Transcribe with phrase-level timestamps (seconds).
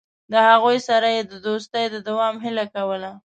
[0.31, 3.11] له هغوی سره یې د دوستۍ د دوام هیله کوله.